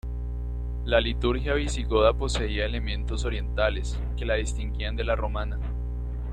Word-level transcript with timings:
La 0.85 0.99
liturgia 0.99 1.53
visigoda 1.53 2.11
poseía 2.13 2.65
elementos 2.65 3.23
orientales, 3.23 3.99
que 4.17 4.25
la 4.25 4.33
distinguían 4.33 4.95
de 4.95 5.03
la 5.03 5.15
romana. 5.15 5.59